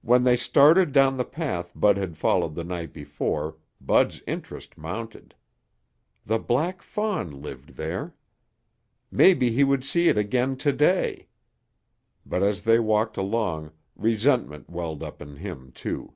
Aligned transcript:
When 0.00 0.24
they 0.24 0.38
started 0.38 0.92
down 0.92 1.18
the 1.18 1.26
path 1.26 1.72
Bud 1.76 1.98
had 1.98 2.16
followed 2.16 2.54
the 2.54 2.64
night 2.64 2.90
before, 2.94 3.58
Bud's 3.82 4.22
interest 4.26 4.78
mounted. 4.78 5.34
The 6.24 6.38
black 6.38 6.80
fawn 6.80 7.42
lived 7.42 7.76
there. 7.76 8.14
Maybe 9.10 9.50
he 9.50 9.62
would 9.62 9.84
see 9.84 10.08
it 10.08 10.16
again 10.16 10.56
today. 10.56 11.28
But 12.24 12.42
as 12.42 12.62
they 12.62 12.78
walked 12.78 13.18
along, 13.18 13.72
resentment 13.94 14.70
welled 14.70 15.02
up 15.02 15.20
in 15.20 15.36
him, 15.36 15.70
too. 15.72 16.14